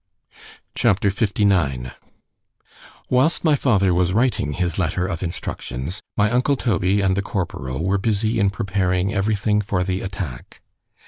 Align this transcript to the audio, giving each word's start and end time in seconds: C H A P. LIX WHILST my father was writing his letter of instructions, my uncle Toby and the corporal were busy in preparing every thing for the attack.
C 0.75 0.87
H 0.89 0.97
A 1.03 1.11
P. 1.11 1.45
LIX 1.45 1.89
WHILST 3.09 3.43
my 3.43 3.53
father 3.55 3.93
was 3.93 4.13
writing 4.15 4.53
his 4.53 4.79
letter 4.79 5.05
of 5.05 5.21
instructions, 5.21 6.01
my 6.17 6.31
uncle 6.31 6.55
Toby 6.55 7.01
and 7.01 7.15
the 7.15 7.21
corporal 7.21 7.83
were 7.85 7.99
busy 7.99 8.39
in 8.39 8.49
preparing 8.49 9.13
every 9.13 9.35
thing 9.35 9.61
for 9.61 9.83
the 9.83 10.01
attack. 10.01 10.61